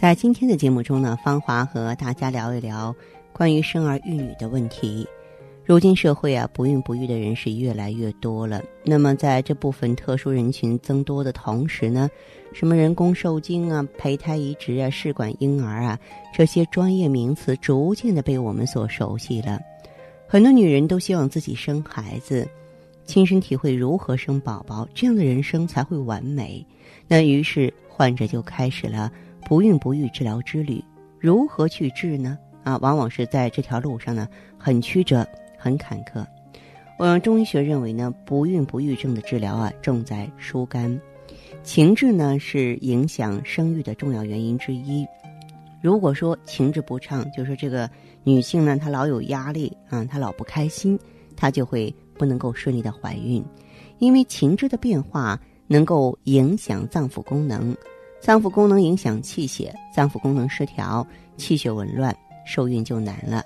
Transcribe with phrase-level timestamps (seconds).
[0.00, 2.96] 在今天的节目中呢，芳华和大家聊一聊
[3.34, 5.06] 关于生儿育女的问题。
[5.62, 8.62] 如今社会啊，不孕不育的人是越来越多了。
[8.82, 12.08] 那么，在这部分特殊人群增多的同时呢，
[12.54, 15.98] 什么人工受精啊、胚胎移植啊、试管婴儿啊，
[16.32, 19.60] 这些专业名词逐渐的被我们所熟悉了。
[20.26, 22.48] 很多女人都希望自己生孩子，
[23.04, 26.64] 亲身体会如何生宝宝，这样的人生才会完美。
[27.06, 29.12] 那于是患者就开始了
[29.50, 30.80] 不孕不育治疗之旅。
[31.18, 32.38] 如何去治呢？
[32.62, 35.26] 啊，往往是在这条路上呢，很曲折。
[35.58, 36.24] 很坎坷。
[37.00, 40.98] 嗯，中医学认为呢，不孕不育症的治疗啊，重在疏肝。
[41.64, 45.04] 情志呢是影响生育的重要原因之一。
[45.82, 47.90] 如果说情志不畅，就是这个
[48.22, 50.96] 女性呢，她老有压力啊，她老不开心，
[51.36, 53.44] 她就会不能够顺利的怀孕。
[53.98, 57.76] 因为情志的变化能够影响脏腑功能，
[58.20, 62.14] 脏腑功能影响气血，脏腑功能失调，气血紊乱，
[62.46, 63.44] 受孕就难了。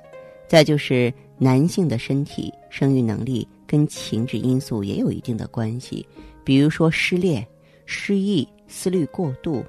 [0.49, 6.07] 再就是男性的身体生育能力跟情志因素也有一定的关系，
[6.45, 7.47] 比如说失恋、
[7.87, 9.65] 失忆、思虑过度、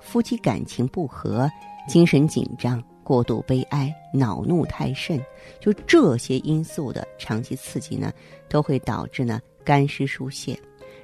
[0.00, 1.48] 夫妻感情不和、
[1.88, 5.18] 精神紧张、过度悲哀、恼怒太甚，
[5.60, 8.12] 就这些因素的长期刺激呢，
[8.48, 10.58] 都会导致呢肝湿疏泄，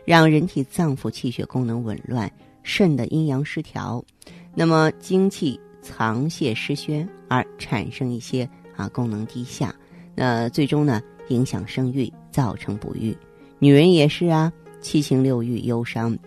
[0.04, 2.30] 让人体脏腑气血功能紊乱，
[2.64, 4.04] 肾的阴阳失调，
[4.52, 8.48] 那么精气藏泄失宣，而产生一些。
[8.76, 9.72] 啊，功能低下，
[10.16, 13.16] 那最终呢影响生育，造成不育。
[13.60, 16.18] 女人也是啊，七情六欲、忧伤，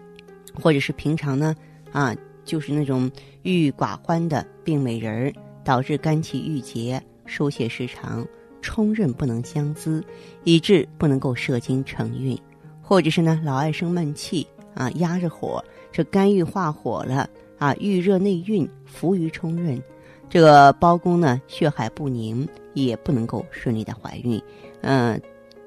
[0.53, 1.53] 或者是平常呢
[1.92, 2.16] 啊，
[2.46, 3.12] 就是那种
[3.42, 5.34] 郁郁寡欢的病美人儿，
[5.66, 8.25] 导致肝气郁结、疏泄失常、
[8.62, 10.02] 冲任不能相滋，
[10.46, 12.40] 以致不能够射精成孕，
[12.81, 15.62] 或者是呢老爱生闷气啊，压着火，
[15.97, 17.28] 这肝郁化火了
[17.58, 19.81] 啊，郁热内蕴，浮于冲任。
[20.30, 24.40] 这个包公呢，血海不宁，也不能够顺利的怀孕，
[24.81, 25.19] 嗯，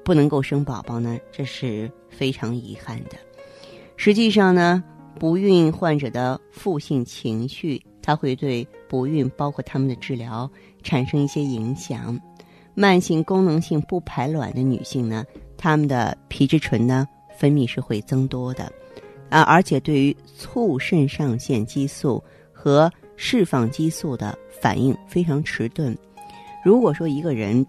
[0.05, 3.17] 不能够生宝宝呢，这是非常遗憾的。
[3.97, 4.81] 实际上呢，
[5.19, 10.49] 不孕患者的负性情绪，它会对不孕包括他们的治疗
[10.81, 12.17] 产生一些影响。
[12.73, 15.25] 慢性功能性不排卵的女性呢，
[15.57, 17.05] 她们的皮质醇呢
[17.37, 18.71] 分泌是会增多的，
[19.31, 25.97] 啊，而且对于促肾上腺激素和释放激素的反应非常迟钝。
[26.63, 27.65] 如果说一个人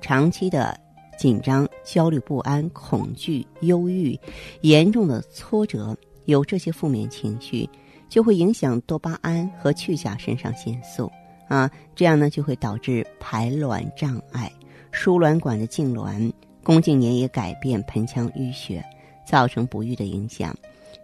[0.00, 0.78] 长期的
[1.18, 4.18] 紧张、焦虑不安、恐惧、忧郁，
[4.60, 5.96] 严重的挫折，
[6.26, 7.68] 有这些负面情绪，
[8.08, 11.10] 就会影响多巴胺和去甲肾上腺素
[11.48, 14.52] 啊，这样呢就会导致排卵障碍、
[14.92, 16.30] 输卵管的痉挛、
[16.62, 18.84] 宫颈粘液改变、盆腔淤血，
[19.26, 20.54] 造成不育的影响。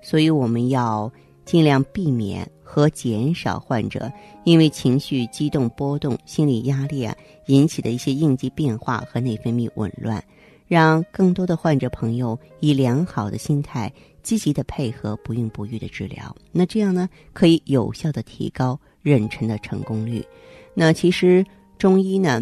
[0.02, 1.10] 所以我们要。
[1.47, 4.10] 尽量避免和减少患者
[4.42, 7.16] 因为情绪激动波动、心理压力啊
[7.47, 10.20] 引起的一些应激变化和内分泌紊乱，
[10.66, 13.92] 让更多的患者朋友以良好的心态
[14.24, 16.34] 积极的配合不孕不育的治疗。
[16.50, 20.26] 那这样呢，可以有效的提高妊娠的成功率。
[20.74, 21.47] 那其实
[21.78, 22.41] 中医呢，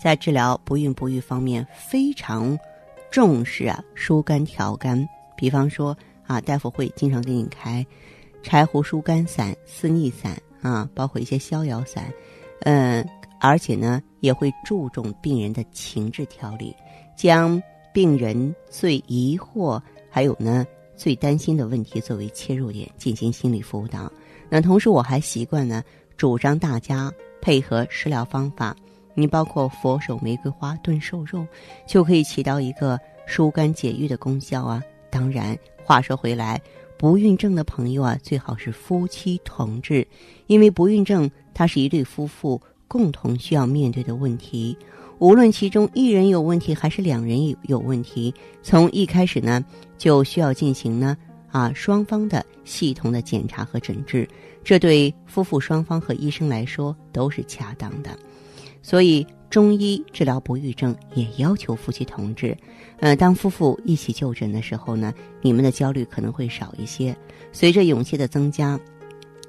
[0.00, 2.56] 在治疗不孕不育方面非常
[3.10, 5.04] 重视啊疏肝调肝，
[5.36, 5.98] 比方说。
[6.26, 7.84] 啊，大夫会经常给你开
[8.42, 12.12] 柴胡疏肝散、四逆散啊，包括一些逍遥散，
[12.60, 13.06] 嗯，
[13.40, 16.74] 而且呢也会注重病人的情志调理，
[17.16, 17.62] 将
[17.92, 19.80] 病人最疑惑
[20.10, 20.66] 还有呢
[20.96, 24.10] 最担心的问题作为切入点进行心理辅导。
[24.48, 25.82] 那同时我还习惯呢
[26.16, 28.74] 主张大家配合食疗方法，
[29.14, 31.46] 你包括佛手玫瑰花炖瘦肉，
[31.86, 34.82] 就可以起到一个疏肝解郁的功效啊。
[35.10, 35.56] 当然。
[35.84, 36.60] 话说回来，
[36.96, 40.06] 不孕症的朋友啊，最好是夫妻同治，
[40.46, 44.76] 因为不孕症它是一对夫妇共同需要面对的问题。
[45.18, 49.64] 无论其中一人有问题，还是两人有有问题，从一开始呢，
[49.98, 51.16] 就需要进行呢
[51.50, 54.28] 啊双方的系统的检查和诊治，
[54.64, 58.18] 这对夫妇双方和医生来说都是恰当的。
[58.82, 59.26] 所以。
[59.52, 62.56] 中医治疗不育症也要求夫妻同治，
[63.00, 65.12] 呃，当夫妇一起就诊的时候呢，
[65.42, 67.14] 你们的焦虑可能会少一些。
[67.52, 68.80] 随着勇气的增加，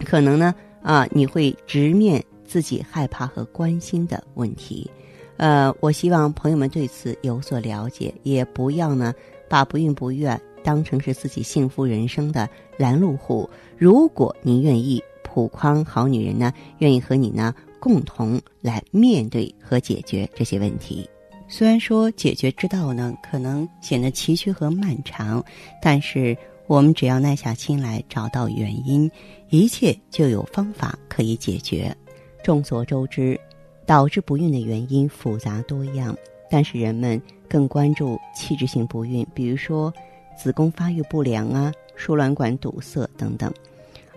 [0.03, 4.91] 可能呢啊，你会直面自己害怕和关心的问题。
[5.37, 9.13] 呃，我希望朋友们对此有所了解，也不要呢
[9.47, 10.27] 把不孕不育
[10.65, 13.49] 当成是自己幸福人生的拦路虎。
[13.77, 21.05] 如果您愿意，普康好女人呢愿意和你呢共同来面对和解决这些问题。
[21.49, 25.43] 虽然说解决之道呢可能显得崎岖和漫长，
[25.81, 29.11] 但是我们只要耐下心来，找到原因，
[29.49, 31.93] 一切就有方法可以解决。
[32.41, 33.37] 众所周知。
[33.85, 36.15] 导致不孕的原因复杂多样，
[36.49, 39.93] 但是人们更关注器质性不孕，比如说
[40.41, 43.53] 子宫发育不良啊、输卵管堵塞等等，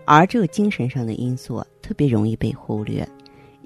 [0.05, 3.05] 而这个精神上的因素特别容易被忽略。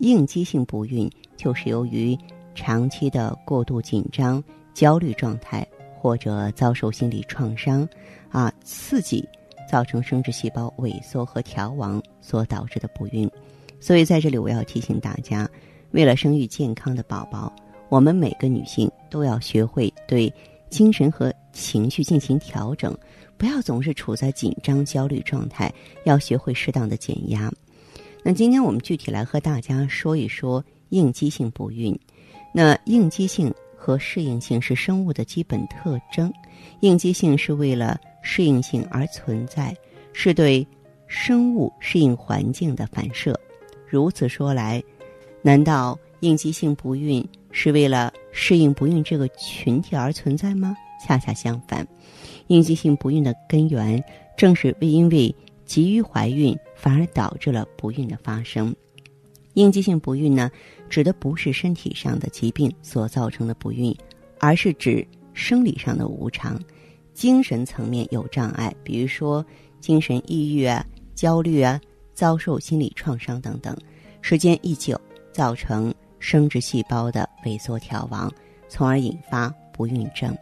[0.01, 2.19] 应激性不孕就是由于
[2.55, 4.43] 长期的过度紧张、
[4.75, 5.67] 焦虑状态，
[5.99, 7.89] 或者遭受心理创伤
[8.31, 9.27] 啊刺激，
[9.71, 13.31] 造成生殖细胞萎缩和凋亡所导致的不孕。
[13.79, 15.49] 所以在这里我要提醒大家。
[15.93, 17.53] 为了生育健康的宝宝，
[17.89, 20.33] 我们每个女性都要学会对
[20.69, 22.97] 精神和情绪进行调整，
[23.37, 25.73] 不要总是处在紧张焦虑状态，
[26.05, 27.51] 要学会适当的减压。
[28.23, 31.99] 那今天我们具体来和大家说一说应激性不孕。
[32.53, 36.33] 那应激性和适应性是生物的基本特征，
[36.81, 39.75] 应激性是为了适应性而存在，
[40.13, 40.67] 是对
[41.07, 43.39] 生物适应环境的反射。
[43.89, 44.83] 如此说来。
[45.43, 50.77] 难道应激性不孕是为了适应不孕这个群体而存在吗？
[51.03, 51.89] 恰恰相反，
[52.49, 54.05] 应激性不孕的根源
[54.37, 55.35] 正是为因为
[55.71, 58.75] 急于怀孕，反而导致了不孕的发生。
[59.55, 60.51] 应激性不孕呢，
[60.89, 63.97] 指的不是身体上的疾病所造成的不孕，
[64.41, 66.61] 而是指生理上的无常，
[67.15, 69.47] 精神层面有障碍，比如说
[69.79, 70.85] 精神抑郁啊、
[71.15, 71.81] 焦虑啊、
[72.15, 73.73] 遭受心理创伤等等，
[74.21, 75.01] 时间一久。
[75.33, 78.29] 造成生殖细胞的萎缩条亡，
[78.69, 80.37] 从而引发不孕症。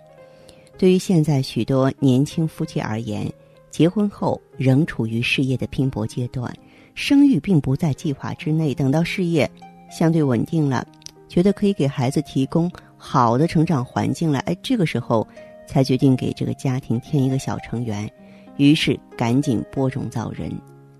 [0.78, 3.30] 对于现在许多年轻夫妻而言，
[3.70, 6.52] 结婚后仍处于事业的拼搏阶段，
[6.94, 8.74] 生育并不在计划之内。
[8.74, 9.50] 等到事业
[9.90, 10.86] 相对稳定了，
[11.28, 15.26] 觉得可以给孩子提供好的成长环境了，哎，这个时候
[15.66, 18.10] 才决定给这个家庭添一个小成员，
[18.56, 20.50] 于是赶紧播种造人。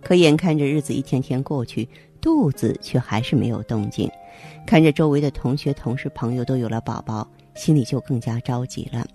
[0.01, 1.89] 可眼看着日子一天天过去。
[2.21, 4.11] 肚子却还是没有动静，
[4.67, 7.25] 看着周围的同学、同事、朋友都有了宝宝，
[7.55, 9.07] 心里就更加着急了。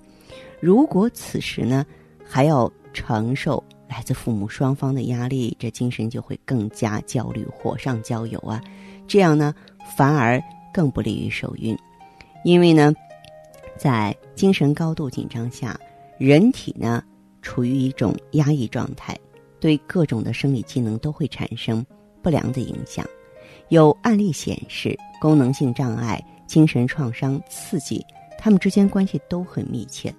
[0.62, 1.86] 如果此时呢，
[2.24, 8.62] 还要承受来自父母双方的压力，这精神就会更加焦虑，火上浇油啊！
[9.07, 9.54] 这样呢，
[9.98, 10.42] 反而
[10.74, 11.78] 更不利于受孕，
[12.45, 12.94] 因为呢，
[13.78, 15.78] 在精神高度紧张下，
[16.18, 17.04] 人体呢
[17.42, 19.18] 处于一种压抑状态，
[19.60, 21.86] 对各种的生理机能都会产生。
[22.22, 23.06] 不良的影响，
[23.68, 28.01] 有案例显示，功能性障碍、精神创伤、刺激，
[28.39, 30.16] 他们之间关系都很密切。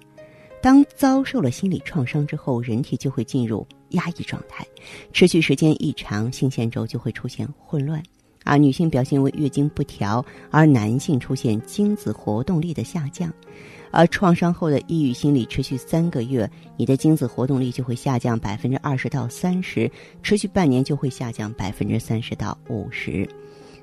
[0.65, 4.65] 当遭受了心理创伤之后，人体就会进入压抑状态，
[5.13, 8.01] 持续时间一长，性腺轴就会出现混乱。
[8.43, 13.31] 啊，女性表现为月经不调，而男性出现精子活动力的下降。
[13.91, 19.87] 而创伤后的抑郁心理持续三个月，你的精子活动力就会下降百分之二十到三十；
[20.23, 23.29] 持续半年就会下降百分之三十到五十。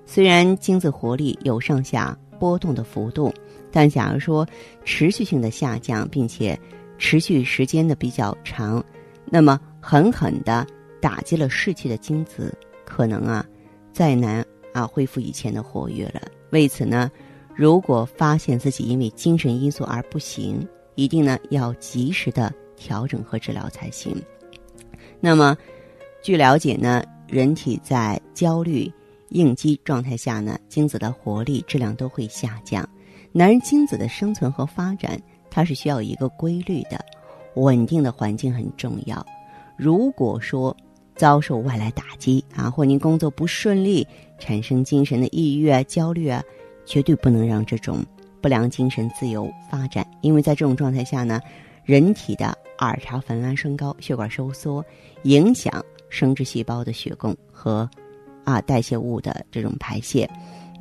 [0.05, 3.33] 虽然精子活力有上下波动的幅度，
[3.73, 4.47] 但假如说
[4.85, 6.57] 持续性的下降，并且
[6.99, 8.85] 持续时间的比较长，
[9.25, 10.65] 那么狠狠的
[11.01, 13.45] 打击了逝去的精子，可能啊
[13.93, 16.23] 再难啊恢复以前的活跃了。
[16.51, 17.11] 为此呢。
[17.55, 24.17] 如果发现自己因为精神因素而不行，一定呢要及时的调整和治疗才行。
[25.21, 25.55] 那么，
[26.23, 28.91] 据了解呢，人体在焦虑、
[29.29, 32.89] 应激状态下呢，精子的活力、质量都会下降。
[33.33, 35.21] 男人精子的生存和发展，
[35.51, 37.05] 它是需要一个规律的、
[37.55, 39.25] 稳定的环境很重要。
[39.77, 40.77] 如果说
[41.17, 44.07] 遭受外来打击啊，或您工作不顺利，
[44.39, 46.43] 产生精神的抑郁啊、焦虑啊。
[46.85, 48.05] 绝对不能让这种
[48.41, 51.41] 不良精神自由发展，因为在这种状态下呢，
[51.85, 54.85] 人体的儿茶酚胺升高，血管收缩，
[55.23, 55.73] 影响
[56.09, 57.89] 生殖细胞的血供和
[58.43, 60.29] 啊代谢物的这种排泄，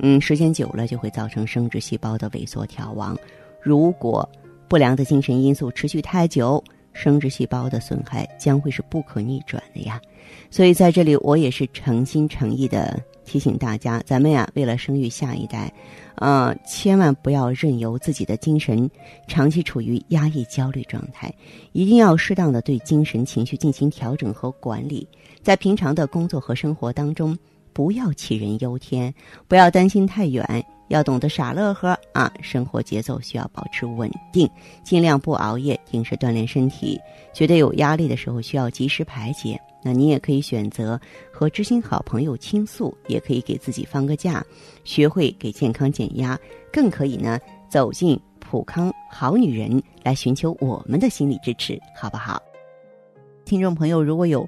[0.02, 3.18] 嗯，时间久了就会造成生殖细胞的萎缩凋亡。
[3.62, 4.28] 如果
[4.68, 10.02] 不良的精神因素持续太久，生殖细胞的损害将会是不可逆转的呀。
[10.50, 15.72] 所以在这里，我也是诚心诚意的提醒大家，咱们呀，为了生育下一代，
[16.16, 18.90] 呃，千万不要任由自己的精神
[19.28, 21.34] 长期处于压抑、焦虑状态，
[21.74, 25.08] 一定要适当的对精神情绪进行调整和管理。
[25.44, 27.38] 在平常的工作和生活当中，
[27.74, 29.14] 不要杞人忧天，
[29.48, 32.32] 不要担心太远，要懂得傻乐呵啊！
[32.42, 34.50] 生活节奏需要保持稳定，
[34.84, 37.00] 尽量不熬夜，定时锻炼身体。
[37.34, 39.60] 觉得有压力的时候，需要及时排解。
[39.84, 41.00] 那你也可以选择
[41.32, 44.46] 和知心好朋友倾诉，也可以给自己放个假，
[44.84, 46.38] 学会给健康减压，
[46.72, 52.40] 更可以呢走进普康好女人来寻求我们的心理支持，好不好？
[53.44, 54.48] 听众朋友，如果有